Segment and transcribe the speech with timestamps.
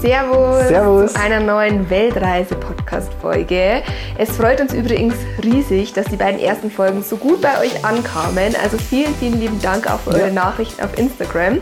[0.00, 1.12] Servus, Servus.
[1.12, 3.82] zu einer neuen Weltreise-Podcast-Folge.
[4.16, 5.14] Es freut uns übrigens
[5.44, 8.56] riesig, dass die beiden ersten Folgen so gut bei euch ankamen.
[8.62, 10.32] Also vielen, vielen lieben Dank auch für eure Ja.
[10.32, 11.58] Nachrichten auf Instagram.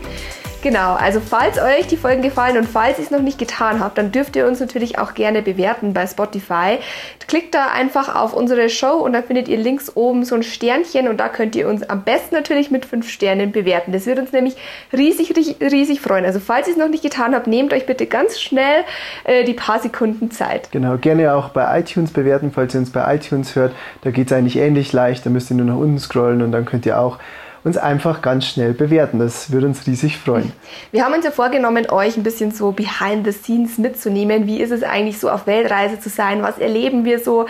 [0.61, 3.97] Genau, also falls euch die Folgen gefallen und falls ihr es noch nicht getan habt,
[3.97, 6.79] dann dürft ihr uns natürlich auch gerne bewerten bei Spotify.
[7.27, 11.07] Klickt da einfach auf unsere Show und dann findet ihr links oben so ein Sternchen
[11.07, 13.93] und da könnt ihr uns am besten natürlich mit fünf Sternen bewerten.
[13.93, 14.57] Das wird uns nämlich
[14.91, 16.25] riesig, riesig, riesig freuen.
[16.25, 18.83] Also falls ihr es noch nicht getan habt, nehmt euch bitte ganz schnell
[19.23, 20.71] äh, die paar Sekunden Zeit.
[20.71, 23.73] Genau, gerne auch bei iTunes bewerten, falls ihr uns bei iTunes hört.
[24.01, 25.25] Da geht es eigentlich ähnlich leicht.
[25.25, 27.17] Da müsst ihr nur nach unten scrollen und dann könnt ihr auch
[27.63, 29.19] uns einfach ganz schnell bewerten.
[29.19, 30.51] Das würde uns riesig freuen.
[30.91, 34.47] Wir haben uns ja vorgenommen, euch ein bisschen so behind the scenes mitzunehmen.
[34.47, 36.41] Wie ist es eigentlich so auf Weltreise zu sein?
[36.41, 37.47] Was erleben wir so?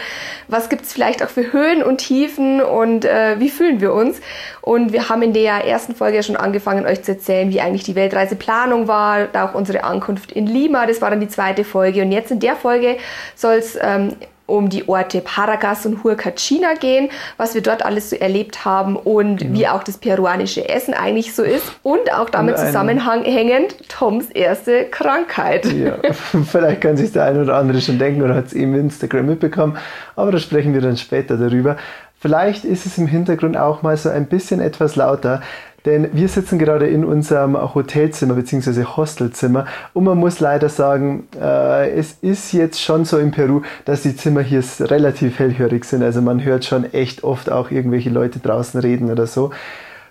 [0.47, 4.19] Was gibt es vielleicht auch für Höhen und Tiefen und äh, wie fühlen wir uns?
[4.61, 7.95] Und wir haben in der ersten Folge schon angefangen, euch zu erzählen, wie eigentlich die
[7.95, 10.85] Weltreiseplanung war, da auch unsere Ankunft in Lima.
[10.85, 12.01] Das war dann die zweite Folge.
[12.01, 12.97] Und jetzt in der Folge
[13.35, 14.15] soll es ähm,
[14.49, 19.53] um die Orte Paracas und Huacachina gehen, was wir dort alles so erlebt haben und
[19.53, 24.85] wie auch das peruanische Essen eigentlich so ist und auch damit Und zusammenhängend Toms erste
[24.85, 25.65] Krankheit.
[25.65, 25.97] Ja,
[26.51, 29.77] vielleicht kann sich der eine oder andere schon denken oder hat es eben Instagram mitbekommen,
[30.15, 31.77] aber da sprechen wir dann später darüber.
[32.21, 35.41] Vielleicht ist es im Hintergrund auch mal so ein bisschen etwas lauter,
[35.85, 38.83] denn wir sitzen gerade in unserem Hotelzimmer bzw.
[38.83, 44.03] Hostelzimmer und man muss leider sagen, äh, es ist jetzt schon so in Peru, dass
[44.03, 46.03] die Zimmer hier relativ hellhörig sind.
[46.03, 49.51] Also man hört schon echt oft auch irgendwelche Leute draußen reden oder so.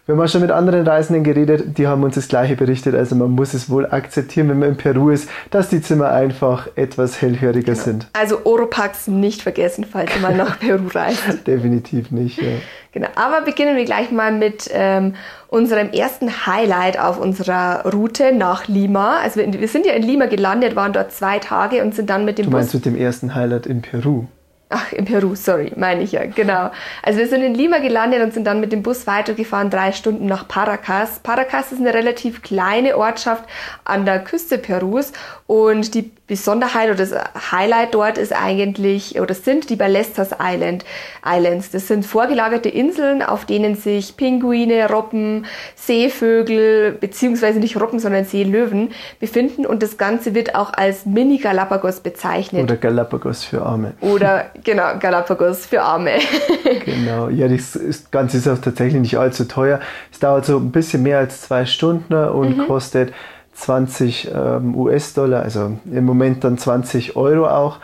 [0.09, 2.95] Wir haben auch schon mit anderen Reisenden geredet, die haben uns das Gleiche berichtet.
[2.95, 6.67] Also man muss es wohl akzeptieren, wenn man in Peru ist, dass die Zimmer einfach
[6.77, 8.06] etwas hellhöriger sind.
[8.14, 11.47] Also Oropax nicht vergessen, falls mal nach Peru reist.
[11.47, 12.41] Definitiv nicht.
[12.41, 12.48] Ja.
[12.92, 13.09] Genau.
[13.17, 15.14] Aber beginnen wir gleich mal mit ähm,
[15.48, 19.19] unserem ersten Highlight auf unserer Route nach Lima.
[19.23, 22.25] Also wir, wir sind ja in Lima gelandet, waren dort zwei Tage und sind dann
[22.25, 24.25] mit dem Du Bus meinst mit dem ersten Highlight in Peru?
[24.70, 26.70] Ach, in Peru, sorry, meine ich ja, genau.
[27.02, 30.27] Also wir sind in Lima gelandet und sind dann mit dem Bus weitergefahren, drei Stunden
[30.27, 31.20] nach Paracas.
[31.20, 33.45] Paracas ist eine relativ kleine Ortschaft
[33.84, 35.12] an der Küste Perus
[35.46, 37.14] und die Besonderheit oder das
[37.51, 40.85] Highlight dort ist eigentlich, oder sind die Ballestas Island,
[41.24, 41.70] Islands.
[41.70, 48.90] Das sind vorgelagerte Inseln, auf denen sich Pinguine, Robben, Seevögel, beziehungsweise nicht Robben, sondern Seelöwen
[49.18, 52.64] befinden und das Ganze wird auch als Mini-Galapagos bezeichnet.
[52.64, 53.95] Oder Galapagos für Arme.
[54.02, 56.13] Oder genau, Galapagos für Arme.
[56.85, 57.79] Genau, ja, das
[58.11, 59.80] Ganze ist auch tatsächlich nicht allzu teuer.
[60.13, 62.67] Es dauert so ein bisschen mehr als zwei Stunden und Mhm.
[62.67, 63.13] kostet
[63.55, 67.79] 20 ähm, US-Dollar, also im Moment dann 20 Euro auch.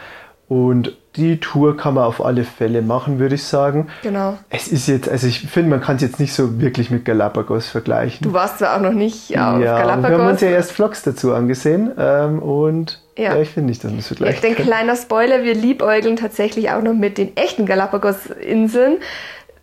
[0.48, 3.88] Und die Tour kann man auf alle Fälle machen, würde ich sagen.
[4.02, 4.36] genau.
[4.50, 7.68] Es ist jetzt, also ich finde, man kann es jetzt nicht so wirklich mit Galapagos
[7.68, 8.26] vergleichen.
[8.26, 10.32] Du warst zwar auch noch nicht auf ja, und wir haben Galapagos.
[10.32, 13.34] uns ja erst Vlogs dazu angesehen ähm, und Ja.
[13.34, 13.40] ja.
[13.40, 14.66] ich finde nicht, dass man es vergleichen Jetzt ein kann.
[14.66, 18.96] kleiner Spoiler, wir liebäugeln tatsächlich auch noch mit den echten Galapagos-Inseln.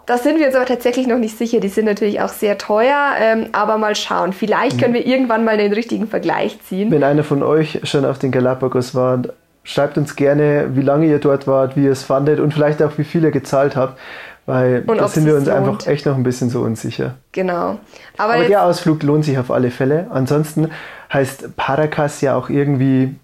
[0.06, 1.60] Da sind wir uns aber tatsächlich noch nicht sicher.
[1.60, 4.34] Die sind natürlich auch sehr teuer, ähm, aber mal schauen.
[4.34, 6.92] Vielleicht können wir irgendwann mal den richtigen Vergleich ziehen.
[6.92, 9.22] Wenn einer von euch schon auf den Galapagos war,
[9.64, 12.98] schreibt uns gerne, wie lange ihr dort wart, wie ihr es fandet und vielleicht auch,
[12.98, 14.00] wie viel ihr gezahlt habt,
[14.48, 15.58] weil Und da sind wir uns lohnt.
[15.58, 17.16] einfach echt noch ein bisschen so unsicher.
[17.32, 17.78] Genau.
[18.18, 20.08] Aber, Aber der Ausflug lohnt sich auf alle Fälle.
[20.10, 20.72] Ansonsten
[21.14, 23.16] heißt Paracas ja auch irgendwie,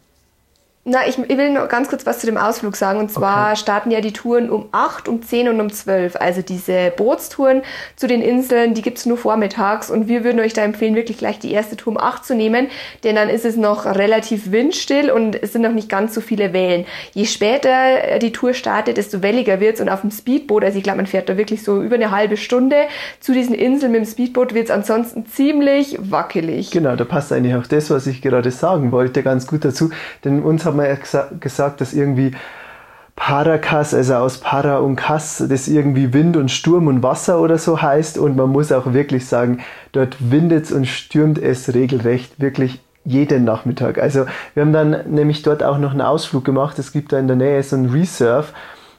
[0.89, 2.97] na, ich, ich will noch ganz kurz was zu dem Ausflug sagen.
[2.99, 3.57] Und zwar Okay.
[3.57, 6.15] starten ja die Touren um 8, um 10 und um 12.
[6.15, 7.61] Also diese Bootstouren
[7.97, 9.91] zu den Inseln, die gibt's nur vormittags.
[9.91, 12.67] Und wir würden euch da empfehlen, wirklich gleich die erste Tour um 8 zu nehmen.
[13.03, 16.53] Denn dann ist es noch relativ windstill und es sind noch nicht ganz so viele
[16.53, 16.85] Wellen.
[17.13, 17.69] Je später
[18.03, 19.81] äh, die Tour startet, desto welliger wird's.
[19.81, 22.37] Und auf dem Speedboot, also ich glaube, man fährt da wirklich so über eine halbe
[22.37, 22.77] Stunde
[23.19, 26.71] zu diesen Inseln mit dem Speedboot, wird's ansonsten ziemlich wackelig.
[26.71, 29.89] genau, da passt eigentlich auch das, was ich gerade sagen wollte, ganz gut dazu.
[30.23, 32.31] Denn uns hat man ja gesa gesagt, dass irgendwie
[33.17, 37.81] Paracas, also aus Para und Kas, das irgendwie Wind und Sturm und Wasser oder so
[37.81, 38.17] heißt.
[38.17, 39.59] Und man muss auch wirklich sagen,
[39.91, 43.97] dort windet und stürmt es regelrecht, wirklich jeden Nachmittag.
[43.97, 46.77] Also wir haben dann nämlich dort auch noch einen Ausflug gemacht.
[46.77, 48.47] Es gibt da in der Nähe so ein Reserve,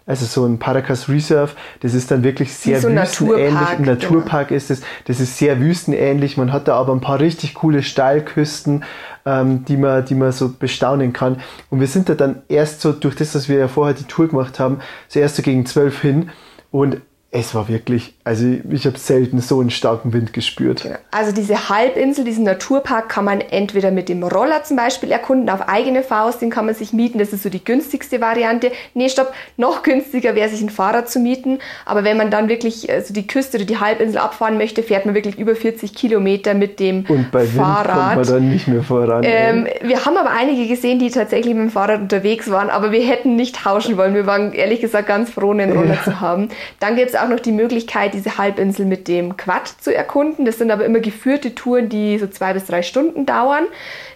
[0.09, 1.53] also so ein Paracas Reserve.
[1.81, 3.53] Das ist dann wirklich sehr so ein wüstenähnlich.
[3.53, 4.81] Naturpark, Ein Naturpark ist es.
[5.05, 6.39] Das ist sehr wüstenähnlich.
[6.39, 8.85] Man hat da aber ein paar richtig coole Steilküsten,
[9.27, 11.41] ähm, die, man, die man so bestaunen kann.
[11.69, 14.29] Und wir sind da dann erst so, durch das, dass wir ja vorher die Tour
[14.29, 14.79] gemacht haben,
[15.09, 16.31] zuerst so gegen zwölf hin.
[16.71, 20.83] Und es war wirklich, also ich habe selten so einen starken Wind gespürt.
[20.83, 20.97] Genau.
[21.11, 25.67] Also diese Halbinsel, diesen Naturpark kann man entweder mit dem Roller zum Beispiel erkunden, auf
[25.67, 28.71] eigene Faust, den kann man sich mieten, das ist so die günstigste Variante.
[28.93, 32.93] Nee, stopp, noch günstiger wäre sich ein Fahrrad zu mieten, aber wenn man dann wirklich
[32.93, 36.81] also die Küste oder die Halbinsel abfahren möchte, fährt man wirklich über 40 Kilometer mit
[36.81, 37.87] dem Und bei Fahrrad.
[37.87, 39.23] Wind kommt man dann nicht mehr voran.
[39.25, 43.01] Ähm, wir haben aber einige gesehen, die tatsächlich mit dem Fahrrad unterwegs waren, aber wir
[43.01, 44.15] hätten nicht tauschen wollen.
[44.15, 46.03] Wir waren ehrlich gesagt ganz froh, einen Roller ja.
[46.05, 46.51] zu haben.
[46.79, 50.45] Dann gibt es auch noch die Möglichkeit, diese Halbinsel mit dem Quad zu erkunden.
[50.45, 53.65] Das sind aber immer geführte Touren, die so zwei bis drei Stunden dauern.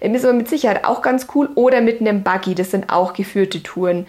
[0.00, 1.48] Ist aber mit Sicherheit auch ganz cool.
[1.54, 4.06] Oder mit einem Buggy, das sind auch geführte Touren.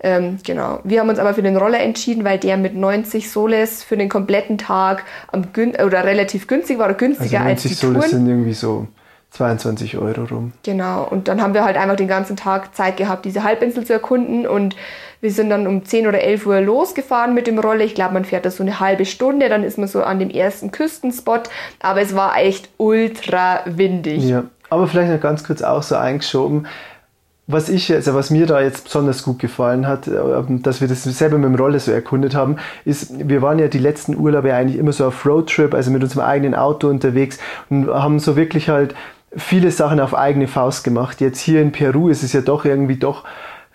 [0.00, 0.80] Ähm, genau.
[0.84, 4.08] Wir haben uns aber für den Roller entschieden, weil der mit 90 Soles für den
[4.08, 7.96] kompletten Tag am gün oder relativ günstig war oder günstiger also 90 als die Soles
[7.98, 8.10] Touren.
[8.10, 8.86] sind irgendwie so
[9.36, 10.52] 22 Euro rum.
[10.62, 13.92] Genau, und dann haben wir halt einfach den ganzen Tag Zeit gehabt, diese Halbinsel zu
[13.92, 14.76] erkunden und
[15.20, 17.84] wir sind dann um 10 oder 11 Uhr losgefahren mit dem Roller.
[17.84, 20.30] Ich glaube, man fährt da so eine halbe Stunde, dann ist man so an dem
[20.30, 21.48] ersten Küstenspot,
[21.80, 24.24] aber es war echt ultra windig.
[24.24, 26.66] Ja, aber vielleicht noch ganz kurz auch so eingeschoben,
[27.48, 31.04] was ich, also was mir da jetzt besonders gut gefallen hat, ähm, dass wir das
[31.04, 34.78] selber mit dem Roller so erkundet haben, ist, wir waren ja die letzten Urlaube eigentlich
[34.78, 37.38] immer so auf Roadtrip, also mit unserem eigenen Auto unterwegs
[37.70, 38.94] und haben so wirklich halt
[39.36, 41.20] viele Sachen auf eigene Faust gemacht.
[41.20, 43.24] Jetzt hier in Peru ist es ja doch irgendwie doch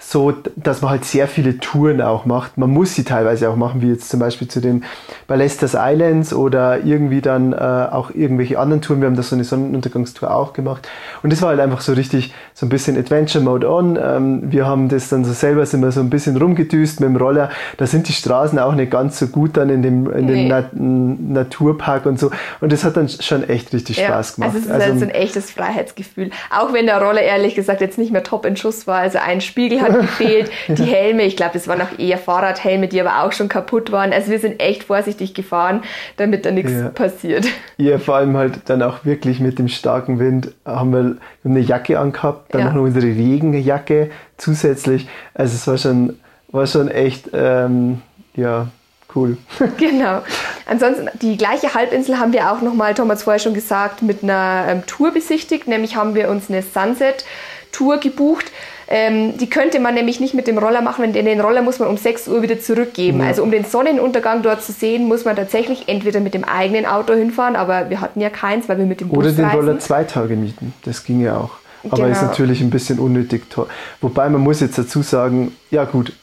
[0.03, 2.57] so, dass man halt sehr viele Touren auch macht.
[2.57, 4.83] Man muss sie teilweise auch machen, wie jetzt zum Beispiel zu den
[5.27, 9.01] Ballestas Islands oder irgendwie dann äh, auch irgendwelche anderen Touren.
[9.01, 10.89] Wir haben da so eine Sonnenuntergangstour auch gemacht.
[11.21, 13.97] Und das war halt einfach so richtig so ein bisschen Adventure Mode on.
[14.01, 17.15] Ähm, wir haben das dann so selber sind wir so ein bisschen rumgedüst mit dem
[17.15, 17.51] Roller.
[17.77, 20.49] Da sind die Straßen auch nicht ganz so gut dann in dem, in nee.
[20.49, 22.31] dem Na Naturpark und so.
[22.59, 24.55] Und das hat dann schon echt richtig ja, Spaß gemacht.
[24.55, 26.31] Also es ist also, halt so ein echtes Freiheitsgefühl.
[26.49, 28.99] Auch wenn der Roller ehrlich gesagt jetzt nicht mehr top in Schuss war.
[28.99, 30.51] Also ein Spiegel hat gefehlt.
[30.67, 34.13] Die Helme, ich glaube, das waren auch eher Fahrradhelme, die aber auch schon kaputt waren.
[34.13, 35.83] Also wir sind echt vorsichtig gefahren,
[36.17, 36.89] damit da nichts ja.
[36.89, 37.47] passiert.
[37.77, 41.99] Ja, vor allem halt dann auch wirklich mit dem starken Wind haben wir eine Jacke
[41.99, 42.73] angehabt, dann ja.
[42.73, 45.07] noch unsere Regenjacke zusätzlich.
[45.33, 46.19] Also es war schon,
[46.51, 48.01] war schon echt, ähm,
[48.35, 48.67] ja,
[49.15, 49.37] cool.
[49.77, 50.21] genau.
[50.65, 54.85] Ansonsten, die gleiche Halbinsel haben wir auch nochmal, Thomas vorher schon gesagt, mit einer ähm,
[54.85, 55.67] Tour besichtigt.
[55.67, 58.51] Nämlich haben wir uns eine Sunset-Tour gebucht.
[58.93, 61.87] Ähm, die könnte man nämlich nicht mit dem Roller machen, denn den Roller muss man
[61.87, 63.21] um 6 Uhr wieder zurückgeben.
[63.21, 63.27] Ja.
[63.27, 67.13] Also um den Sonnenuntergang dort zu sehen, muss man tatsächlich entweder mit dem eigenen Auto
[67.13, 69.59] hinfahren, aber wir hatten ja keins, weil wir mit dem Bus Oder den reisen.
[69.59, 71.51] Roller zwei Tage mieten, das ging ja auch.
[71.85, 72.09] Aber genau.
[72.09, 73.67] ist natürlich ein bisschen unnötig teuer.
[74.01, 76.13] Wobei man muss jetzt dazu sagen, ja gut,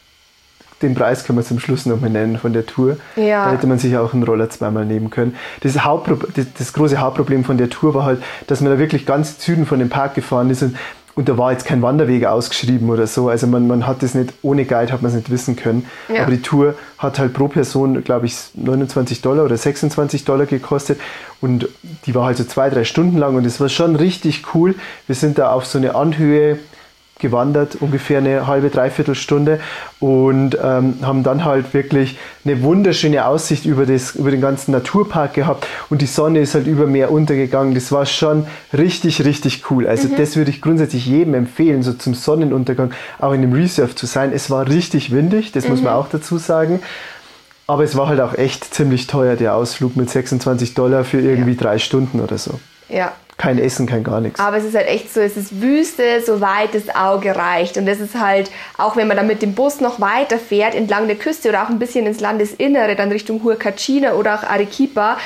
[0.83, 2.99] den Preis können wir zum Schluss nochmal nennen von der Tour.
[3.17, 3.47] Ja.
[3.47, 5.37] Da hätte man sich auch einen Roller zweimal nehmen können.
[5.63, 9.07] Das, Hauptpro das, das große Hauptproblem von der Tour war halt, dass man da wirklich
[9.07, 10.77] ganz Süden von dem Park gefahren ist und
[11.19, 13.29] und da war jetzt kein Wanderweg ausgeschrieben oder so.
[13.29, 15.85] Also man, man hat das nicht, ohne Guide hat man es nicht wissen können.
[16.09, 16.23] Ja.
[16.23, 21.01] Aber die Tour hat halt pro Person, glaube ich, 29 Dollar oder 26 Dollar gekostet.
[21.41, 21.69] Und
[22.07, 24.77] die war halt so zwei, drei Stunden lang und es war schon richtig cool.
[25.09, 26.61] Wir sind da auf so eine Anhöhe
[27.19, 29.61] gewandert, ungefähr eine halbe, dreiviertel Stunde
[30.01, 35.35] und ähm, haben dann halt wirklich eine wunderschöne Aussicht über, das, über den ganzen Naturpark
[35.35, 37.75] gehabt und die Sonne ist halt über Meer untergegangen.
[37.75, 39.87] Das war schon richtig, richtig cool.
[39.87, 40.17] Also mhm.
[40.17, 44.33] das würde ich grundsätzlich jedem empfehlen, so zum Sonnenuntergang auch in dem Reserve zu sein.
[44.33, 45.71] Es war richtig windig, das mhm.
[45.71, 45.99] muss man mhm.
[45.99, 46.81] auch dazu sagen.
[47.67, 51.53] Aber es war halt auch echt ziemlich teuer, der Ausflug mit 26 Dollar für irgendwie
[51.53, 51.61] ja.
[51.61, 52.59] drei Stunden oder so.
[52.89, 54.41] Ja, kein Essen, kein gar nichts.
[54.41, 57.77] Aber es ist halt echt so, es ist Wüste, soweit das Auge reicht.
[57.77, 61.07] Und das ist halt, auch wenn man dann mit dem Bus noch weiter fährt, entlang
[61.07, 65.17] der Küste oder auch ein bisschen ins Landesinnere, dann Richtung Huacachina oder auch Arequipa,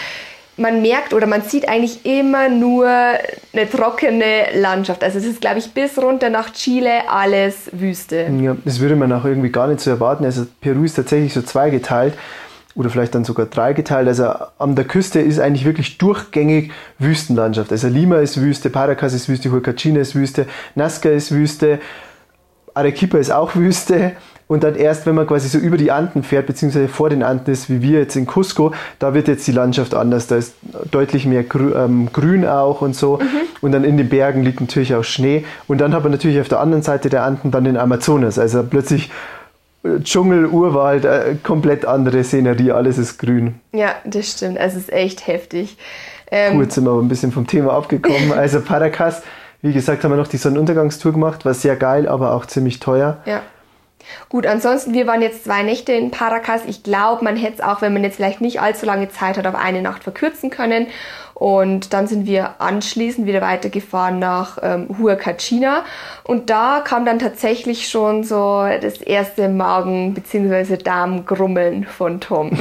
[0.58, 5.02] man merkt oder man sieht eigentlich immer nur eine trockene Landschaft.
[5.02, 8.26] Also es ist, glaube ich, bis runter nach Chile alles Wüste.
[8.40, 10.26] Ja, das würde man auch irgendwie gar nicht so erwarten.
[10.26, 12.12] Also Peru ist tatsächlich so zweigeteilt
[12.74, 14.08] oder vielleicht dann sogar dreigeteilt.
[14.08, 14.26] Also
[14.58, 17.70] an der Küste ist eigentlich wirklich durchgängig Wüstenlandschaft.
[17.72, 21.80] Also Lima ist Wüste, Paracas ist Wüste, Huacachina ist Wüste, Nazca ist Wüste,
[22.74, 24.12] Arequipa ist auch Wüste.
[24.48, 27.50] Und dann erst, wenn man quasi so über die Anden fährt, beziehungsweise vor den Anden
[27.50, 30.26] ist, wie wir jetzt in Cusco, da wird jetzt die Landschaft anders.
[30.26, 30.54] Da ist
[30.90, 33.16] deutlich mehr Grü ähm, Grün auch und so.
[33.16, 33.26] Mhm.
[33.62, 35.46] Und dann in den Bergen liegt natürlich auch Schnee.
[35.68, 38.38] Und dann hat man natürlich auf der anderen Seite der Anden dann den Amazonas.
[38.38, 39.10] Also plötzlich
[39.84, 43.60] Dschungel, Urwald, äh, komplett andere Szenerie, alles ist grün.
[43.72, 44.58] Ja, das stimmt.
[44.58, 45.76] Es ist echt heftig.
[46.30, 48.32] Ähm, Gut, sind wir aber ein bisschen vom Thema abgekommen.
[48.36, 49.22] Also Paracas,
[49.60, 53.18] wie gesagt, haben wir noch die Sonnenuntergangstour gemacht, war sehr geil, aber auch ziemlich teuer.
[53.26, 53.42] Ja.
[54.28, 56.62] Gut, ansonsten, wir waren jetzt zwei Nächte in Paracas.
[56.66, 59.46] Ich glaube, man hätte es auch, wenn man jetzt vielleicht nicht allzu lange Zeit hat,
[59.46, 60.86] auf eine Nacht verkürzen können.
[61.34, 65.84] Und dann sind wir anschließend wieder weitergefahren nach ähm, Huacachina.
[66.24, 70.76] Und da kam dann tatsächlich schon so das erste Magen- bzw.
[70.76, 72.52] Darmgrummeln von Tom.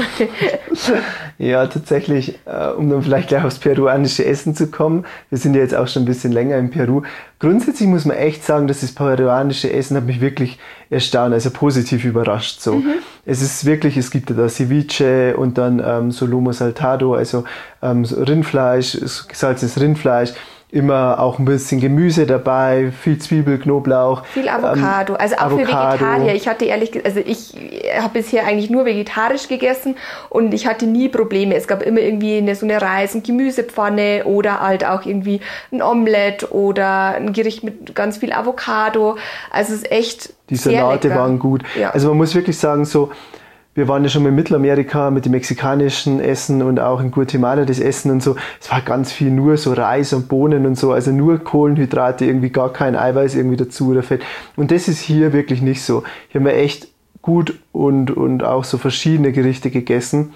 [1.38, 5.06] ja, tatsächlich, äh, um dann vielleicht gleich aufs peruanische Essen zu kommen.
[5.30, 7.04] Wir sind ja jetzt auch schon ein bisschen länger in Peru.
[7.40, 10.60] Grundsätzlich muss man echt sagen, dass das peruanische Essen hat mich wirklich
[10.90, 12.62] erstaunt, also positiv überrascht.
[12.62, 12.76] So.
[12.76, 12.94] Mhm.
[13.26, 17.44] Es ist wirklich, es gibt da Ceviche und dann ähm, so Lomo Saltado, also
[17.82, 18.98] ähm, Rindfleisch,
[19.28, 20.34] gesalzenes Rindfleisch
[20.72, 24.26] immer auch ein bisschen Gemüse dabei, viel Zwiebel, Knoblauch.
[24.26, 25.98] Viel Avocado, ähm, also auch Avocado.
[25.98, 26.34] für Vegetarier.
[26.34, 27.54] Ich hatte ehrlich, also ich
[28.00, 29.96] habe bisher eigentlich nur vegetarisch gegessen
[30.30, 31.56] und ich hatte nie Probleme.
[31.56, 35.42] Es gab immer irgendwie eine, so eine Reis- und Gemüsepfanne oder halt auch irgendwie
[35.74, 39.18] ein Omelett oder ein Gericht mit ganz viel Avocado.
[39.52, 41.64] Also es ist echt Die Salate waren gut.
[41.78, 41.90] Ja.
[41.90, 43.12] Also man muss wirklich sagen, so
[43.74, 47.64] wir waren ja schon mal in Mittelamerika mit dem mexikanischen Essen und auch in Guatemala
[47.64, 48.36] das Essen und so.
[48.60, 52.50] Es war ganz viel nur so Reis und Bohnen und so, also nur Kohlenhydrate, irgendwie
[52.50, 54.24] gar kein Eiweiß irgendwie dazu oder Fett.
[54.58, 56.04] Und das ist hier wirklich nicht so.
[56.30, 56.90] Hier haben wir echt
[57.22, 60.34] gut und, und auch so verschiedene Gerichte gegessen.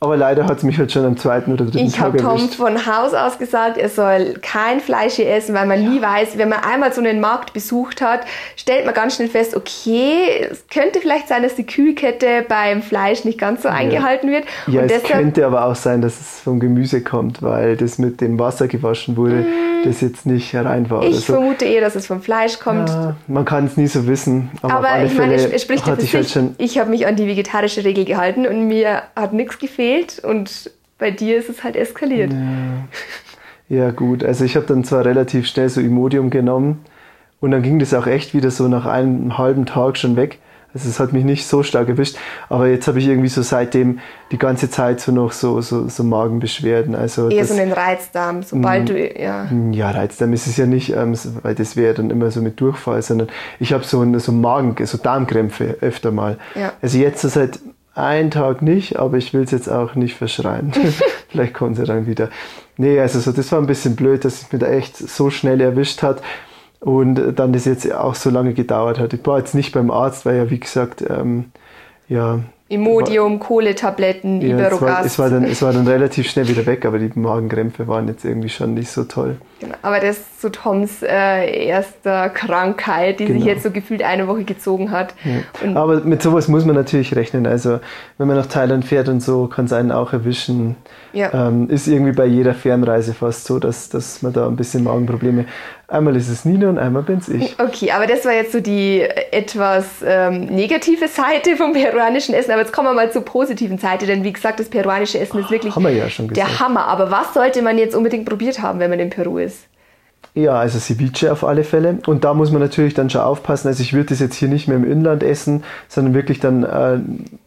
[0.00, 2.14] Aber leider hat es mich halt schon am zweiten oder dritten ich Tag.
[2.14, 5.82] Ich habe Tom von Haus aus gesagt, er soll kein Fleisch hier essen, weil man
[5.82, 5.90] ja.
[5.90, 8.20] nie weiß, wenn man einmal so einen Markt besucht hat,
[8.54, 13.24] stellt man ganz schnell fest, okay, es könnte vielleicht sein, dass die Kühlkette beim Fleisch
[13.24, 13.74] nicht ganz so ja.
[13.74, 14.44] eingehalten wird.
[14.68, 18.20] Ja, Und es könnte aber auch sein, dass es vom Gemüse kommt, weil das mit
[18.20, 19.67] dem Wasser gewaschen wurde, mm.
[19.84, 21.04] Das jetzt nicht rein war.
[21.04, 21.34] Ich so.
[21.34, 22.88] vermute eher, dass es vom Fleisch kommt.
[22.88, 24.50] Ja, man kann es nie so wissen.
[24.62, 26.36] Aber, aber ich meine, es spricht ja für sich.
[26.36, 30.18] Halt ich habe mich an die vegetarische Regel gehalten und mir hat nichts gefehlt gefehlt
[30.24, 32.32] und bei dir ist es halt eskaliert.
[33.68, 34.24] Ja, ja gut.
[34.24, 36.84] Also ich habe dann zwar relativ schnell so Imodium genommen
[37.40, 40.38] und dann ging das auch echt wieder so nach einem halben Tag schon weg.
[40.74, 42.16] Also es hat mich nicht so stark erwischt,
[42.50, 46.04] aber jetzt habe ich irgendwie so seitdem die ganze Zeit so noch so, so, so
[46.04, 46.94] Magenbeschwerden.
[46.94, 49.48] Also Eher das, so einen Reizdarm, sobald du, ja.
[49.72, 53.00] Ja, Reizdarm ist es ja nicht, ähm, weil das wäre dann immer so mit Durchfall,
[53.00, 56.36] sondern ich habe so, so Magen, so Darmkrämpfe öfter mal.
[56.54, 56.72] Ja.
[56.82, 57.60] Also jetzt so seit
[57.94, 60.72] einen Tag nicht, aber ich will es jetzt auch nicht verschreien.
[61.28, 62.28] Vielleicht kommen sie dann wieder.
[62.76, 65.60] Nee, also so, das war ein bisschen blöd, dass es mir da echt so schnell
[65.60, 66.22] erwischt hat
[66.80, 69.12] und dann das jetzt auch so lange gedauert hat.
[69.12, 71.46] Ich war jetzt nicht beim Arzt, weil ja, wie gesagt, ähm,
[72.08, 75.06] ja, Imodium, Kohletabletten, ja, Iberogast.
[75.06, 77.88] Es war, es, war dann, es war dann relativ schnell wieder weg, aber die Magenkrämpfe
[77.88, 79.38] waren jetzt irgendwie schon nicht so toll.
[79.60, 83.38] Genau, aber das ist so Toms äh, erste Krankheit, die genau.
[83.38, 85.14] sich jetzt so gefühlt eine Woche gezogen hat.
[85.24, 85.74] Ja.
[85.76, 87.46] Aber mit sowas muss man natürlich rechnen.
[87.46, 87.80] Also
[88.18, 90.76] wenn man nach Thailand fährt und so, kann es einen auch erwischen.
[91.12, 91.48] Ja.
[91.48, 95.46] Ähm, ist irgendwie bei jeder Fernreise fast so, dass, dass man da ein bisschen Magenprobleme
[95.90, 97.58] Einmal ist es Nina und einmal bin's ich.
[97.58, 102.50] Okay, aber das war jetzt so die etwas ähm, negative Seite vom peruanischen Essen.
[102.50, 105.50] Aber jetzt kommen wir mal zur positiven Seite, denn wie gesagt, das peruanische Essen ist
[105.50, 106.86] wirklich Hammer ja der Hammer.
[106.88, 109.64] Aber was sollte man jetzt unbedingt probiert haben, wenn man in Peru ist?
[110.34, 111.98] Ja, also Ceviche auf alle Fälle.
[112.06, 113.68] Und da muss man natürlich dann schon aufpassen.
[113.68, 116.98] Also ich würde das jetzt hier nicht mehr im Inland essen, sondern wirklich dann äh,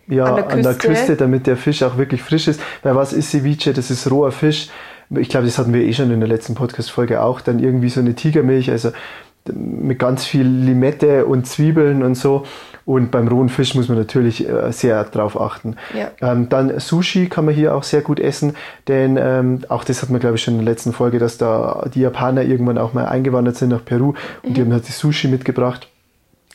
[0.07, 2.61] ja, an der, an der, Küste, damit der Fisch auch wirklich frisch ist.
[2.83, 3.73] Weil was ist Ceviche?
[3.73, 4.69] Das ist roher Fisch
[5.19, 7.99] ich glaube, das hatten wir eh schon in der letzten Podcast-Folge auch, dann irgendwie so
[7.99, 8.91] eine Tigermilch, also
[9.53, 12.45] mit ganz viel Limette und Zwiebeln und so.
[12.85, 15.75] Und beim rohen Fisch muss man natürlich äh, sehr drauf achten.
[15.95, 16.11] Ja.
[16.21, 18.55] Ähm, dann Sushi kann man hier auch sehr gut essen,
[18.87, 21.85] denn ähm, auch das hat man, glaube ich, schon in der letzten Folge, dass da
[21.93, 24.53] die Japaner irgendwann auch mal eingewandert sind nach Peru und mhm.
[24.53, 25.90] die haben halt die Sushi mitgebracht.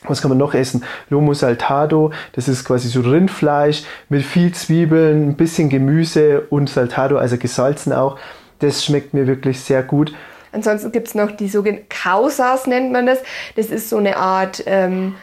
[0.03, 0.83] Was kann man noch essen?
[1.09, 7.17] Lomo Saltado, das ist quasi so Rindfleisch mit viel Zwiebeln, ein bisschen Gemüse und Saltado,
[7.17, 8.19] also gesalzen auch.
[8.59, 10.13] Das schmeckt mir wirklich sehr gut.
[10.51, 13.19] Ansonsten gibt es noch die sogenannten Kausas, nennt man das.
[13.55, 15.15] Das ist so eine Art ähm,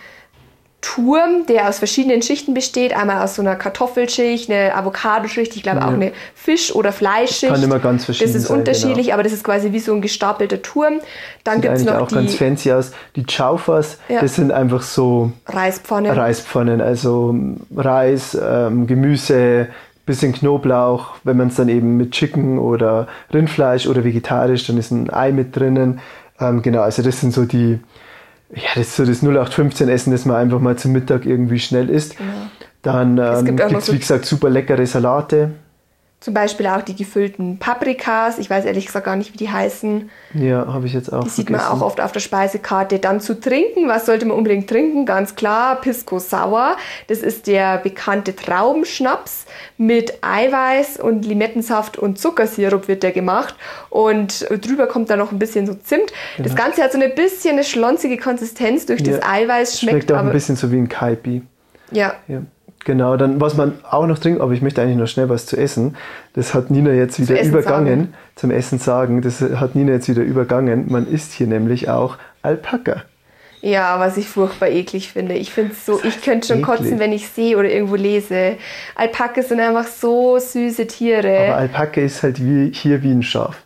[0.85, 2.95] Turm, der aus verschiedenen Schichten besteht.
[2.95, 5.88] Einmal aus so einer Kartoffelschicht, eine Avocadoschicht, ich glaube ja.
[5.88, 7.50] auch eine Fisch- oder Fleischschicht.
[7.50, 9.14] Das kann immer ganz verschieden Das ist sein, unterschiedlich, genau.
[9.14, 11.00] aber das ist quasi wie so ein gestapelter Turm.
[11.43, 12.93] Dann gibt es noch auch die, ganz fancy aus.
[13.17, 14.21] Die Chaufas, ja.
[14.21, 16.12] das sind einfach so Reispfannen.
[16.12, 17.35] Reispfannen, also
[17.75, 19.69] Reis, ähm, Gemüse,
[20.05, 24.91] bisschen Knoblauch, wenn man es dann eben mit Chicken oder Rindfleisch oder vegetarisch, dann ist
[24.91, 26.00] ein Ei mit drinnen.
[26.38, 27.79] Ähm, genau, also das sind so die,
[28.55, 31.91] ja, das ist so das 0815 Essen, das man einfach mal zum Mittag irgendwie schnell
[31.91, 32.17] isst.
[32.17, 32.31] Genau.
[32.83, 35.53] Dann ähm, gibt es, wie gesagt, super leckere Salate.
[36.25, 38.38] Zum Beispiel auch die gefüllten Paprikas.
[38.38, 40.09] Ich weiß ehrlich gesagt gar nicht, wie die heißen.
[40.33, 42.99] Ja, habe ich jetzt auch Die sieht man auch oft auf der Speisekarte.
[42.99, 43.88] Dann zu trinken.
[43.88, 45.04] Was sollte man unbedingt trinken?
[45.04, 46.78] Ganz klar, Pisco Sour.
[47.09, 49.45] Das ist der bekannte Traubenschnaps
[49.76, 53.54] mit Eiweiß und Limettensaft und Zuckersirup wird der gemacht.
[53.90, 56.11] Und drüber kommt dann noch ein bisschen so Zimt.
[56.38, 56.49] Genau.
[56.49, 59.19] Das Ganze hat so ein bisschen eine schlonzige Konsistenz durch ja.
[59.19, 59.78] das Eiweiß.
[59.78, 61.43] Schmeckt, schmeckt auch ein bisschen so wie ein Kaipi.
[61.90, 62.14] Ja.
[62.28, 62.40] ja.
[62.85, 65.57] Genau, dann was man auch noch trinkt, aber ich möchte eigentlich noch schnell was zu
[65.57, 65.97] essen.
[66.35, 68.14] Das hat Nina jetzt wieder übergangen, sagen.
[68.37, 69.23] zum Essen sagen.
[69.23, 70.87] Das hat Nina jetzt wieder übergangen.
[70.88, 73.05] Man isst hier nämlich auch Alpaka.
[73.62, 75.35] Ja, was ich furchtbar eklig finde.
[75.35, 76.76] Ich finde so, ich könnte schon eklig.
[76.76, 78.57] kotzen, wenn ich sehe oder irgendwo lese.
[78.95, 81.49] Alpaka sind einfach so süße Tiere.
[81.49, 83.62] Aber Alpaka ist halt wie, hier wie ein Schaf.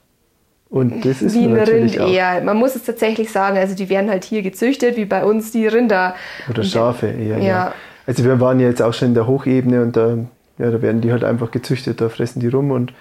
[0.71, 2.09] Und das ist wie ein Rind auch.
[2.09, 2.41] eher.
[2.43, 5.67] Man muss es tatsächlich sagen, also die werden halt hier gezüchtet, wie bei uns die
[5.67, 6.15] Rinder.
[6.49, 7.39] Oder Schafe eher.
[7.39, 7.45] Ja.
[7.45, 7.75] ja.
[8.09, 10.17] Also wir waren ja jetzt auch schon in der Hochebene und da,
[10.57, 12.95] ja, da werden die halt einfach gezüchtet, da fressen die rum und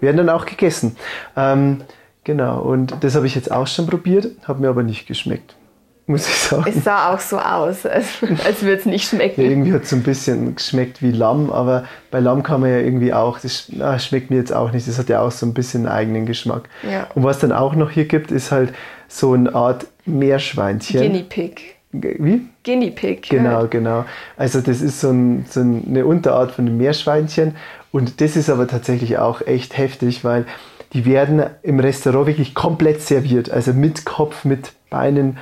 [0.00, 0.94] werden dann auch gegessen.
[1.36, 1.78] Ähm,
[2.22, 5.56] genau, und das habe ich jetzt auch schon probiert, hat mir aber nicht geschmeckt.
[6.06, 6.64] Muss ich sagen.
[6.68, 8.06] Es sah auch so aus, als,
[8.44, 9.42] als würde es nicht schmecken.
[9.42, 12.70] Ja, irgendwie hat es so ein bisschen geschmeckt wie Lamm, aber bei Lamm kann man
[12.70, 15.44] ja irgendwie auch, das na, schmeckt mir jetzt auch nicht, das hat ja auch so
[15.44, 16.68] ein bisschen einen eigenen Geschmack.
[16.88, 17.08] Ja.
[17.16, 18.72] Und was dann auch noch hier gibt, ist halt
[19.08, 21.00] so eine Art Meerschweinchen.
[21.00, 21.71] Guinea Pig.
[21.92, 22.48] Wie?
[22.64, 23.28] Guinea Pig.
[23.28, 24.04] Genau, genau.
[24.36, 27.54] Also das ist so, ein, so eine Unterart von einem Meerschweinchen
[27.90, 30.46] und das ist aber tatsächlich auch echt heftig, weil
[30.94, 35.38] die werden im Restaurant wirklich komplett serviert, also mit Kopf, mit Beinen.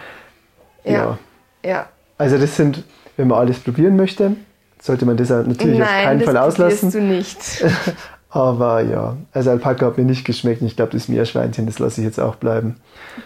[0.84, 0.92] Ja.
[0.92, 1.18] Ja.
[1.64, 1.88] ja.
[2.18, 2.84] Also das sind,
[3.16, 4.36] wenn man alles probieren möchte,
[4.80, 6.88] sollte man das natürlich Nein, auf keinen Fall auslassen.
[6.88, 7.64] Das du nicht.
[8.30, 10.62] Aber ja, also Alpaka hat mir nicht geschmeckt.
[10.62, 12.76] Ich glaube, das Meerschweinchen, das lasse ich jetzt auch bleiben.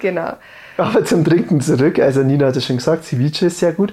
[0.01, 0.33] Genau.
[0.77, 1.99] Aber zum Trinken zurück.
[1.99, 3.93] Also Nina hat es schon gesagt, Ceviche ist sehr gut.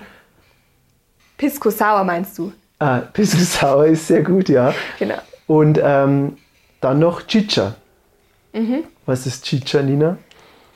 [1.37, 2.51] Pisco Sour meinst du?
[2.79, 4.73] Ah, Pisco Sour ist sehr gut, ja.
[4.99, 5.19] Genau.
[5.47, 6.37] Und ähm,
[6.79, 7.75] dann noch Chicha.
[8.53, 8.83] Mhm.
[9.05, 10.17] Was ist Chicha, Nina?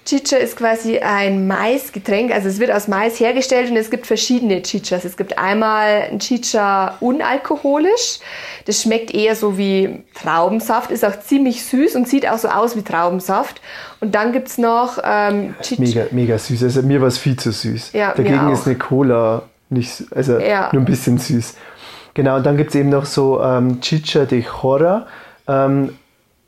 [0.05, 4.61] Chicha ist quasi ein Maisgetränk, also es wird aus Mais hergestellt und es gibt verschiedene
[4.61, 5.03] Chichas.
[5.03, 8.19] Es gibt einmal ein Chicha unalkoholisch,
[8.65, 12.75] das schmeckt eher so wie Traubensaft, ist auch ziemlich süß und sieht auch so aus
[12.75, 13.61] wie Traubensaft.
[13.99, 15.81] Und dann gibt es noch ähm, Chicha.
[15.81, 17.93] Mega, mega süß, also mir war es viel zu süß.
[17.93, 20.69] Ja, Dagegen ist eine Cola nicht, also ja.
[20.71, 21.55] nur ein bisschen süß.
[22.13, 25.07] Genau, und dann gibt es eben noch so ähm, Chicha de Jora.
[25.47, 25.95] Ähm,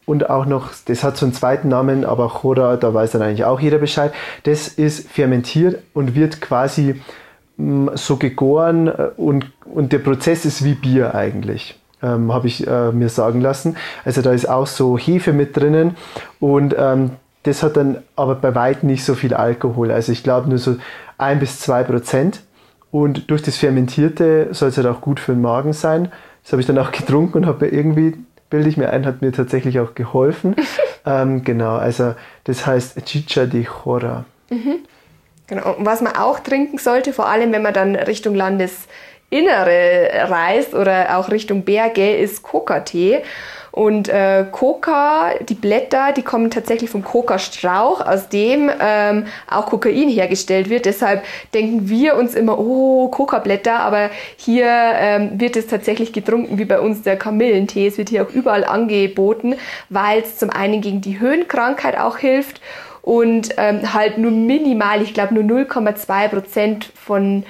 [0.08, 3.44] und auch noch, das hat so einen zweiten Namen, aber Chora, da weiß dann eigentlich
[3.44, 4.14] auch jeder Bescheid.
[4.44, 7.02] Das ist fermentiert und wird quasi
[7.58, 11.78] mh, mm, so gegoren äh, und, und der Prozess ist wie Bier eigentlich.
[12.02, 13.76] Ähm, habe ich äh, mir sagen lassen.
[14.06, 15.98] Also da ist auch so Hefe mit drinnen
[16.40, 17.12] und ähm,
[17.44, 19.92] das hat dann aber bei weitem nicht so viel Alkohol.
[19.92, 20.78] Also ich glaube nur so
[21.18, 22.42] ein bis zwei Prozent.
[22.92, 26.12] Und durch das Fermentierte soll es halt auch gut für den Magen sein.
[26.44, 28.14] Das habe ich dann auch getrunken und habe irgendwie
[28.50, 30.56] bilde ich mir ein, hat mir tatsächlich auch geholfen.
[31.06, 34.25] ähm, genau, also das heißt Chicha de Chora.
[34.50, 34.80] Mhm.
[35.48, 40.74] Genau, und was man auch trinken sollte, vor allem wenn man dann Richtung Landesinnere reist
[40.74, 43.19] oder auch Richtung Berge, ist Coca-Tee.
[43.78, 50.10] Und äh, Coca, die Blätter, die kommen tatsächlich vom Coca-Strauch, aus dem ähm, auch Kokain
[50.10, 50.86] hergestellt wird.
[50.86, 56.66] Deshalb denken wir uns immer, oh, Coca-Blätter, aber hier ähm, wird es tatsächlich getrunken, wie
[56.66, 57.86] bei uns der Kamillentee.
[57.86, 59.54] Es wird hier auch überall angeboten,
[59.90, 62.62] weil es zum einen gegen die Höhenkrankheit auch hilft
[63.04, 67.44] und ähm, halt nur minimal, ich glaube nur 0,2 Prozent von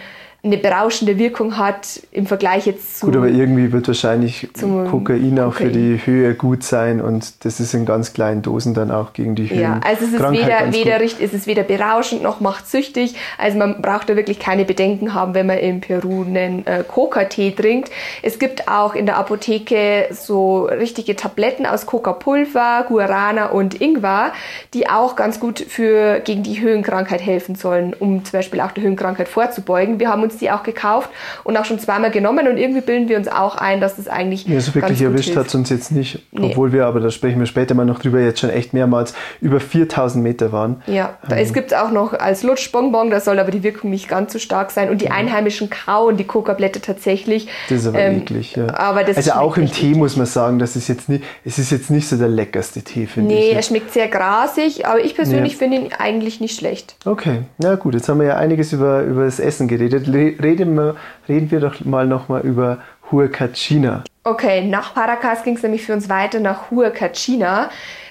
[0.48, 3.08] eine berauschende Wirkung hat im Vergleich jetzt zu.
[3.08, 5.54] Gut, aber irgendwie wird wahrscheinlich Kokain auch Kokain.
[5.54, 9.36] für die Höhe gut sein und das ist in ganz kleinen Dosen dann auch gegen
[9.36, 9.62] die Höhe.
[9.62, 13.16] Ja, also es ist weder, weder, ist es weder berauschend noch macht süchtig.
[13.38, 17.52] Also man braucht da wirklich keine Bedenken haben, wenn man in Peru einen äh, Coca-Tee
[17.52, 17.92] trinkt.
[18.24, 24.32] Es gibt auch in der Apotheke so richtige Tabletten aus Coca-Pulver, Guarana und Ingwer,
[24.74, 28.84] die auch ganz gut für gegen die Höhenkrankheit helfen sollen, um zum Beispiel auch der
[28.84, 30.00] Höhenkrankheit vorzubeugen.
[30.00, 31.10] Wir haben uns die auch gekauft
[31.44, 34.46] und auch schon zweimal genommen und irgendwie bilden wir uns auch ein, dass das eigentlich.
[34.48, 36.48] Ja, so wirklich erwischt hat es uns jetzt nicht, nee.
[36.52, 39.60] obwohl wir, aber da sprechen wir später mal noch drüber, jetzt schon echt mehrmals über
[39.60, 40.82] 4000 Meter waren.
[40.88, 41.38] Ja, ähm.
[41.38, 44.72] es gibt auch noch als Lutschbonbon, da soll aber die Wirkung nicht ganz so stark
[44.72, 47.48] sein und die Einheimischen kauen die Coca-Blätter tatsächlich.
[47.70, 48.74] Das ist aber ähm, eklig, ja.
[48.76, 51.72] Aber das also auch im Tee muss man sagen, das ist jetzt nicht, es ist
[51.72, 53.50] jetzt nicht so der leckerste Tee, finde nee, ich.
[53.50, 55.60] Nee, er schmeckt sehr grasig, aber ich persönlich ja.
[55.60, 56.96] finde ihn eigentlich nicht schlecht.
[57.06, 60.96] Okay, na gut, jetzt haben wir ja einiges über, über das Essen geredet reden wir,
[61.28, 62.80] reden wir doch mal nochmal über
[63.12, 64.04] Huacachina.
[64.24, 67.70] Okay, nach Paracas ging es nämlich für uns weiter nach Huacachina.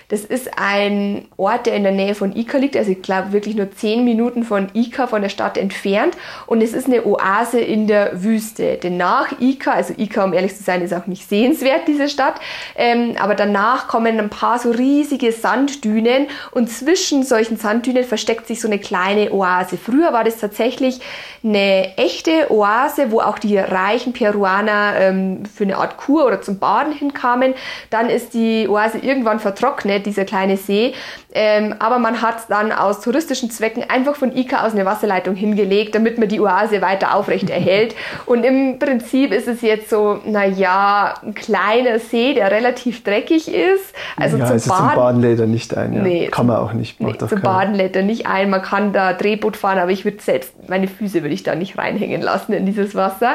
[0.09, 3.57] Das ist ein Ort, der in der Nähe von Ica liegt, also ich glaube wirklich
[3.57, 6.17] nur zehn Minuten von Ica, von der Stadt entfernt.
[6.47, 8.77] Und es ist eine Oase in der Wüste.
[8.77, 12.37] Denn nach Ica, also Ica, um ehrlich zu sein, ist auch nicht sehenswert, diese Stadt.
[12.77, 18.61] Ähm, aber danach kommen ein paar so riesige Sanddünen und zwischen solchen Sanddünen versteckt sich
[18.61, 19.77] so eine kleine Oase.
[19.77, 21.01] Früher war das tatsächlich
[21.43, 26.59] eine echte Oase, wo auch die reichen Peruaner ähm, für eine Art Kur oder zum
[26.59, 27.55] Baden hinkamen.
[27.91, 30.93] Dann ist die Oase irgendwann vertrocknet, dieser kleine See.
[31.39, 35.95] Ähm, aber man hat dann aus touristischen Zwecken einfach von Ica aus eine Wasserleitung hingelegt,
[35.95, 37.95] damit man die Oase weiter aufrecht erhält.
[38.27, 43.95] Und im Prinzip ist es jetzt so, naja, ein kleiner See, der relativ dreckig ist.
[44.17, 45.93] Also ja, zum, also Baden, zum Baden lädt er nicht ein.
[45.93, 46.03] Ja.
[46.03, 47.03] Nee, kann man auch nicht.
[47.03, 48.49] Nee, zum Baden lädt er nicht ein.
[48.49, 51.77] Man kann da Drehboot fahren, aber ich würde selbst, meine Füße würde ich da nicht
[51.77, 53.35] reinhängen lassen in dieses Wasser.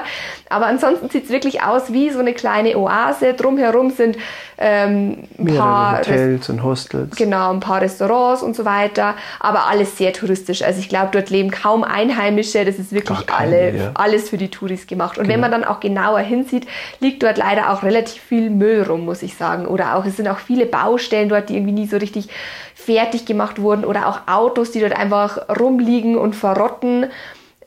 [0.49, 3.35] Aber ansonsten sieht es wirklich aus wie so eine kleine Oase.
[3.35, 4.17] Drumherum sind
[4.57, 7.15] ähm, ein Mehrere paar Hotels und Hostels.
[7.15, 10.61] Genau, ein paar Restaurants und so weiter, aber alles sehr touristisch.
[10.63, 13.91] Also ich glaube, dort leben kaum Einheimische, das ist wirklich keine, alle, ja.
[13.95, 15.17] alles für die Touris gemacht.
[15.17, 15.49] Und wenn Genau.
[15.49, 16.67] man dann auch genauer hinsieht,
[16.99, 19.65] liegt dort leider auch relativ viel Müll rum, muss ich sagen.
[19.65, 22.29] Oder auch, es sind auch viele Baustellen dort, die irgendwie nie so richtig
[22.75, 23.85] fertig gemacht wurden.
[23.85, 27.07] Oder auch Autos, die dort einfach rumliegen und verrotten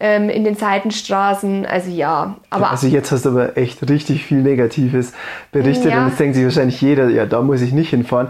[0.00, 1.66] ähm, in den Seitenstraßen.
[1.66, 5.12] Also ja, aber also jetzt hast du aber echt richtig viel Negatives
[5.52, 6.02] berichtet Ja.
[6.02, 8.28] und jetzt denkt sich wahrscheinlich jeder, ja, da muss ich nicht hinfahren.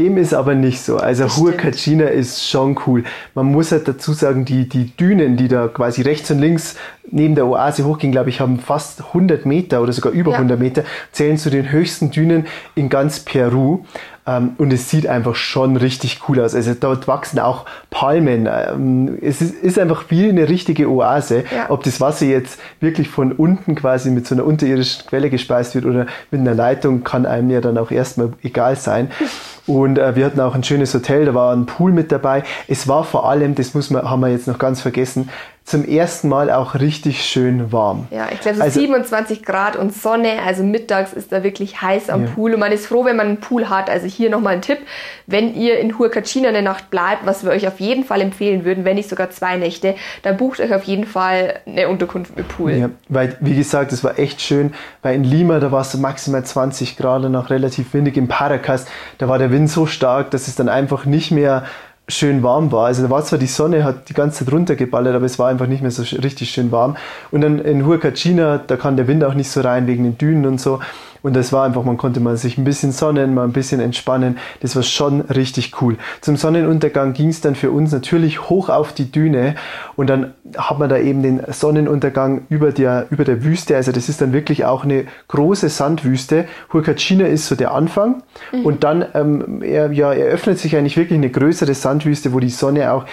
[0.00, 0.96] Dem ist aber nicht so.
[0.96, 3.04] Also Huacachina ist schon cool.
[3.34, 6.74] Man muss halt dazu sagen, die, die Dünen, die da quasi rechts und links
[7.08, 10.38] neben der Oase hochgehen, glaube ich, haben fast 100 Meter oder sogar über Ja.
[10.38, 13.84] 100 Meter, zählen zu den höchsten Dünen in ganz Peru.
[14.26, 16.54] Ähm, und es sieht einfach schon richtig cool aus.
[16.54, 18.48] Also dort wachsen auch Palmen.
[18.50, 21.44] Ähm, es ist, ist einfach wie eine richtige Oase.
[21.54, 21.66] Ja.
[21.68, 25.84] Ob das Wasser jetzt wirklich von unten quasi mit so einer unterirdischen Quelle gespeist wird
[25.84, 29.10] oder mit einer Leitung, kann einem ja dann auch erstmal egal sein.
[29.66, 32.42] Und äh, wir hatten auch ein schönes Hotel, da war ein Pool mit dabei.
[32.68, 35.30] Es war vor allem, das muss man, haben wir jetzt noch ganz vergessen,
[35.64, 38.06] zum ersten Mal auch richtig schön warm.
[38.10, 42.10] Ja, ich glaube so Also- 27 Grad und Sonne, also mittags ist da wirklich heiß
[42.10, 42.30] am Ja.
[42.32, 43.88] Pool und man ist froh, wenn man einen Pool hat.
[43.88, 44.78] Also hier nochmal ein Tipp,
[45.26, 48.84] wenn ihr in Huacachina eine Nacht bleibt, was wir euch auf jeden Fall empfehlen würden,
[48.84, 52.72] wenn nicht sogar zwei Nächte, dann bucht euch auf jeden Fall eine Unterkunft mit Pool.
[52.72, 55.98] Ja, weil, wie gesagt, es war echt schön, weil in Lima, da war es so
[55.98, 58.18] maximal 20 Grad und noch relativ windig.
[58.18, 58.84] In Paracas,
[59.16, 61.64] da war der Wind so stark, dass es dann einfach nicht mehr
[62.08, 62.86] schön warm war.
[62.86, 65.66] Also da war zwar die Sonne, hat die ganze Zeit runtergeballert, aber es war einfach
[65.66, 66.96] nicht mehr so richtig schön warm.
[67.30, 70.46] Und dann in Huacachina, da kann der Wind auch nicht so rein wegen den Dünen
[70.46, 70.80] und so.
[71.24, 74.36] Und das war einfach, man konnte mal sich ein bisschen sonnen, mal ein bisschen entspannen.
[74.60, 75.96] Das war schon richtig cool.
[76.20, 79.54] Zum Sonnenuntergang ging es dann für uns natürlich hoch auf die Düne
[79.96, 83.74] und dann hat man da eben den Sonnenuntergang über der, über der Wüste.
[83.74, 86.44] Also das ist dann wirklich auch eine große Sandwüste.
[86.74, 88.22] Huacachina ist so der Anfang
[88.62, 92.92] und dann ähm, er, ja, eröffnet sich eigentlich wirklich eine größere Sandwüste, wo die Sonne
[92.92, 93.06] auch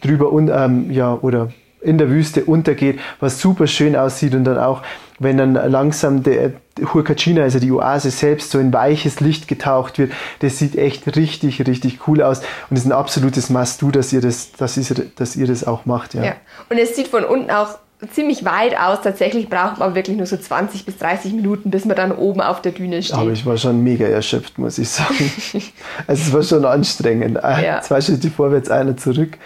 [0.00, 1.48] drüber und ähm, ja oder
[1.86, 4.82] in der Wüste untergeht, was super schön aussieht und dann auch,
[5.18, 6.52] wenn dann langsam der
[6.92, 11.66] Huacachina, also die Oase selbst, so in weiches Licht getaucht wird, das sieht echt richtig,
[11.66, 15.46] richtig cool aus und ist ein absolutes Must-Do, dass ihr das, dass ihr, dass ihr
[15.46, 16.24] das auch macht, ja.
[16.24, 16.32] Ja.
[16.68, 17.78] Und es sieht von unten auch
[18.12, 19.00] ziemlich weit aus.
[19.02, 22.60] Tatsächlich braucht man wirklich nur so 20 bis 30 Minuten, bis man dann oben auf
[22.60, 23.16] der Düne steht.
[23.16, 25.30] Aber ich war schon mega erschöpft, muss ich sagen.
[26.06, 27.38] also es war schon anstrengend.
[27.42, 27.80] Ja.
[27.80, 29.38] Zwei Schritte vorwärts, einer zurück.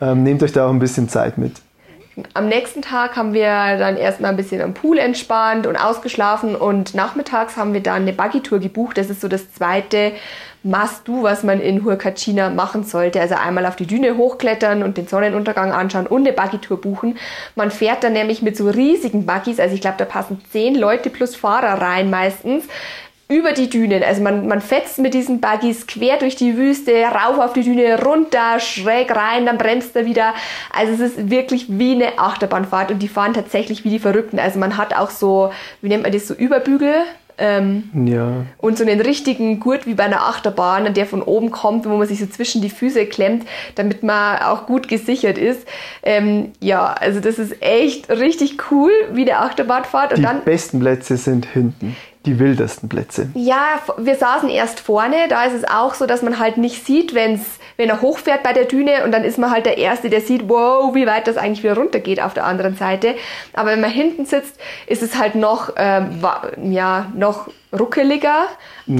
[0.00, 1.52] Ähm, nehmt euch da auch ein bisschen Zeit mit.
[2.34, 3.46] Am nächsten Tag haben wir
[3.78, 8.12] dann erstmal ein bisschen am Pool entspannt und ausgeschlafen und nachmittags haben wir dann eine
[8.12, 8.98] Buggy-Tour gebucht.
[8.98, 10.12] Das ist so das zweite
[10.62, 13.20] Must-Do, was man in Huacachina machen sollte.
[13.20, 17.16] Also einmal auf die Düne hochklettern und den Sonnenuntergang anschauen und eine Buggy-Tour buchen.
[17.54, 21.08] Man fährt dann nämlich mit so riesigen Buggies, also ich glaube, da passen zehn Leute
[21.08, 22.66] plus Fahrer rein meistens
[23.32, 24.02] über die Dünen.
[24.02, 28.02] Also man, man fetzt mit diesen Buggies quer durch die Wüste, rauf auf die Düne,
[28.02, 30.34] runter, schräg rein, dann bremst er wieder.
[30.72, 34.38] Also es ist wirklich wie eine Achterbahnfahrt und die fahren tatsächlich wie die Verrückten.
[34.38, 36.94] Also man hat auch so, wie nennt man das, so Überbügel.
[37.38, 38.44] Ähm, Ja.
[38.58, 42.06] und so einen richtigen Gurt wie bei einer Achterbahn, der von oben kommt, wo man
[42.06, 45.66] sich so zwischen die Füße klemmt, damit man auch gut gesichert ist.
[46.02, 50.10] Ähm, ja, also das ist echt richtig cool, wie eine Achterbahnfahrt.
[50.12, 51.96] Und Die dann besten Plätze sind hinten.
[52.24, 53.30] Die wildesten Plätze.
[53.34, 55.28] Ja, wir saßen erst vorne.
[55.28, 57.42] Da ist es auch so, dass man halt nicht sieht, wenn's,
[57.76, 60.48] wenn er hochfährt bei der Düne und dann ist man halt der Erste, der sieht,
[60.48, 63.16] wow, wie weit das eigentlich wieder runtergeht auf der anderen Seite.
[63.54, 66.22] Aber wenn man hinten sitzt, ist es halt noch, ähm,
[66.70, 68.46] ja, noch ruckeliger.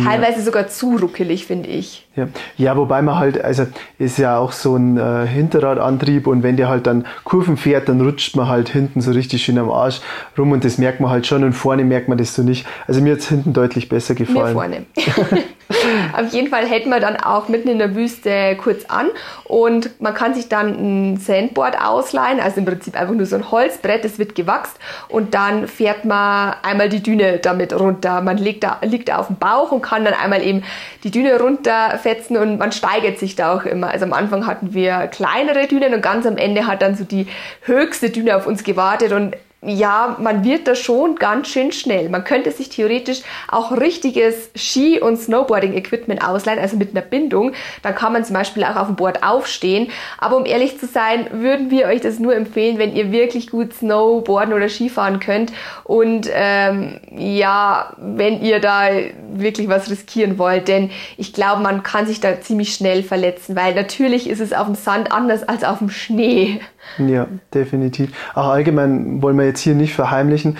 [0.04, 2.01] Teilweise sogar zu ruckelig, finde ich.
[2.14, 2.28] Ja.
[2.58, 3.66] ja, wobei man halt, also
[3.98, 8.02] ist ja auch so ein äh, Hinterradantrieb und wenn der halt dann Kurven fährt, dann
[8.02, 10.00] rutscht man halt hinten so richtig schön am Arsch
[10.36, 12.66] rum und das merkt man halt schon und vorne merkt man das so nicht.
[12.86, 14.52] Also mir hat es hinten deutlich besser Mir gefallen.
[14.52, 14.86] vorne.
[16.16, 19.08] Auf jeden Fall hält man dann auch mitten in der Wüste kurz an
[19.44, 23.50] und man kann sich dann ein Sandboard ausleihen, also im Prinzip einfach nur so ein
[23.50, 24.76] Holzbrett, das wird gewachst
[25.08, 28.20] und dann fährt man einmal die Düne damit runter.
[28.20, 30.62] Man liegt da, liegt da auf dem Bauch und kann dann einmal eben
[31.04, 33.88] die Düne runterfetzen und man steigert sich da auch immer.
[33.88, 37.26] Also am Anfang hatten wir kleinere Dünen und ganz am Ende hat dann so die
[37.62, 42.08] höchste Düne auf uns gewartet und ja, man wird da schon ganz schön schnell.
[42.08, 47.52] Man könnte sich theoretisch auch richtiges Ski- und Snowboarding-Equipment ausleihen, also mit einer Bindung.
[47.82, 49.90] Dann kann man zum Beispiel auch auf dem Board aufstehen.
[50.18, 53.72] Aber um ehrlich zu sein, würden wir euch das nur empfehlen, wenn ihr wirklich gut
[53.72, 55.52] Snowboarden oder Skifahren könnt.
[55.84, 58.88] Und ähm, ja, wenn ihr da
[59.32, 60.66] wirklich was riskieren wollt.
[60.66, 64.66] Denn ich glaube, man kann sich da ziemlich schnell verletzen, weil natürlich ist es auf
[64.66, 66.60] dem Sand anders als auf dem Schnee.
[66.98, 68.12] Ja, definitiv.
[68.34, 70.58] Auch allgemein wollen wir jetzt hier nicht verheimlichen.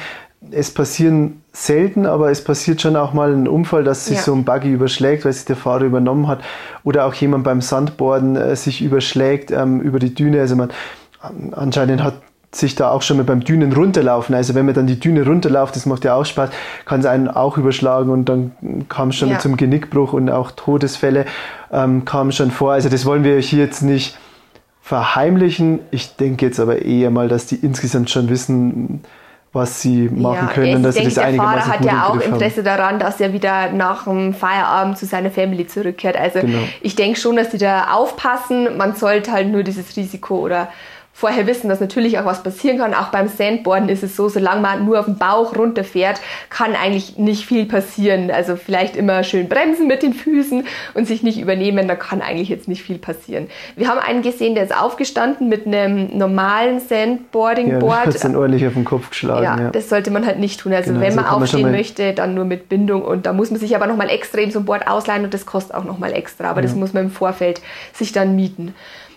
[0.51, 4.23] Es passieren selten, aber es passiert schon auch mal ein Unfall, dass sich ja.
[4.23, 6.41] so ein Buggy überschlägt, weil sich der Fahrer übernommen hat.
[6.85, 10.41] Oder auch jemand beim Sandboarden äh, sich überschlägt ähm, über die Düne.
[10.41, 10.71] Also man
[11.53, 12.15] anscheinend hat
[12.55, 14.35] sich da auch schon mal beim Dünen runterlaufen.
[14.35, 16.51] Also wenn man dann die Düne runterläuft, das macht ja auch Spaß,
[16.85, 18.53] kann es einen auch überschlagen und dann
[18.89, 19.39] kam es schon ja.
[19.39, 21.25] zum Genickbruch und auch Todesfälle
[21.73, 22.73] ähm, kamen schon vor.
[22.73, 24.19] Also das wollen wir euch hier jetzt nicht
[24.83, 25.81] verheimlichen.
[25.93, 29.03] Ich denke jetzt aber eher mal, dass die insgesamt schon wissen,
[29.53, 32.59] was sie machen ja, können, dass denke, sie das der Fahrer hat ja auch Interesse
[32.59, 32.65] haben.
[32.65, 36.17] daran, dass er wieder nach dem Feierabend zu seiner Family zurückkehrt.
[36.17, 36.59] Also genau.
[36.81, 38.77] ich denke schon, dass sie da aufpassen.
[38.77, 40.69] Man sollte halt nur dieses Risiko oder
[41.15, 42.95] vorher wissen, dass natürlich auch was passieren kann.
[42.95, 47.19] Auch beim Sandboarden ist es so, solange man nur auf dem Bauch runterfährt, kann eigentlich
[47.19, 48.31] nicht viel passieren.
[48.31, 52.49] Also vielleicht immer schön bremsen mit den Füßen und sich nicht übernehmen, da kann eigentlich
[52.49, 53.49] jetzt nicht viel passieren.
[53.77, 58.07] Wir haben einen gesehen, der ist aufgestanden mit einem normalen Sandboarding-Board.
[58.07, 59.45] Ja, hat dann ordentlich auf den Kopf geschlagen.
[59.45, 60.73] Ja, ja, das sollte man halt nicht tun.
[60.73, 63.51] Also genau, wenn man so aufstehen man möchte, dann nur mit Bindung und da muss
[63.51, 66.49] man sich aber nochmal extrem so ein Board ausleihen und das kostet auch nochmal extra.
[66.49, 66.67] Aber ja.
[66.67, 67.61] das muss man im Vorfeld
[67.93, 68.75] sich dann mieten.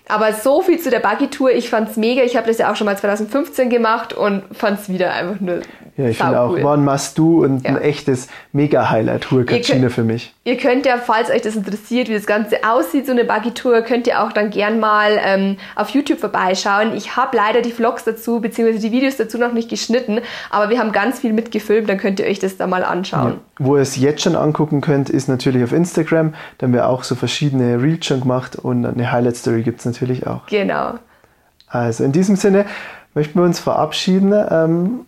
[0.08, 1.52] Aber so viel zu der Buggy-Tour.
[1.52, 2.22] Ich fand's mega.
[2.24, 5.62] Ich habe das ja auch schon mal 2015 gemacht und fand's wieder einfach nur
[5.98, 10.34] Ja, ich finde auch, war ein Must-Do und ein echtes Mega-Highlight Katrina für mich.
[10.44, 14.06] Ihr könnt ja, falls euch das interessiert, wie das Ganze aussieht, so eine Buggy-Tour, könnt
[14.06, 16.94] ihr auch dann gern mal ähm, auf YouTube vorbeischauen.
[16.98, 20.80] Ich habe leider die Vlogs dazu, beziehungsweise die Videos dazu noch nicht geschnitten, aber wir
[20.80, 23.40] haben ganz viel mitgefilmt, dann könnt ihr euch das da mal anschauen.
[23.60, 23.66] Ja.
[23.66, 26.34] Wo ihr es jetzt schon angucken könnt, ist natürlich auf Instagram.
[26.58, 30.28] Da haben wir auch so verschiedene Reels schon gemacht und eine Highlight-Story gibt es natürlich
[30.28, 30.46] auch.
[30.48, 30.96] Genau.
[31.68, 32.66] Also in diesem Sinne
[33.14, 34.34] möchten wir uns verabschieden.
[34.50, 35.06] Ähm,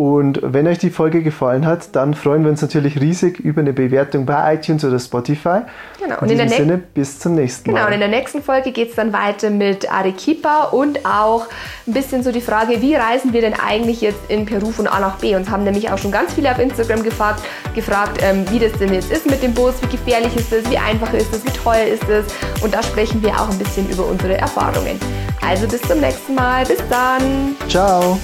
[0.00, 3.74] und wenn euch die Folge gefallen hat, dann freuen wir uns natürlich riesig über eine
[3.74, 5.58] Bewertung bei iTunes oder Spotify.
[6.02, 6.18] Genau.
[6.22, 7.84] Und in, in diesem Sinne, bis zum nächsten genau, Mal.
[7.84, 11.48] Genau, und in der nächsten Folge geht es dann weiter mit Arequipa und auch
[11.86, 15.00] ein bisschen so die Frage, wie reisen wir denn eigentlich jetzt in Peru von A
[15.00, 15.36] nach B?
[15.36, 17.42] Uns haben nämlich auch schon ganz viele auf Instagram gefragt,
[17.74, 20.78] gefragt ähm, wie das denn jetzt ist mit dem Bus, wie gefährlich ist es, wie
[20.78, 22.24] einfach ist es, wie teuer ist es.
[22.62, 24.98] Und da sprechen wir auch ein bisschen über unsere Erfahrungen.
[25.46, 26.64] Also bis zum nächsten Mal.
[26.64, 27.54] Bis dann.
[27.68, 28.18] Ciao.